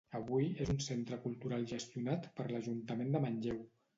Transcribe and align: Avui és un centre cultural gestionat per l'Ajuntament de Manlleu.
Avui 0.17 0.45
és 0.63 0.71
un 0.73 0.79
centre 0.85 1.19
cultural 1.25 1.67
gestionat 1.73 2.25
per 2.39 2.47
l'Ajuntament 2.53 3.13
de 3.17 3.25
Manlleu. 3.27 3.63